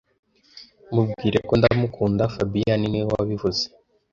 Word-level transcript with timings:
Mubwire 0.93 1.37
ko 1.47 1.53
ndamukunda 1.59 2.23
fabien 2.33 2.81
niwe 2.89 3.05
wabivuze 3.17 3.63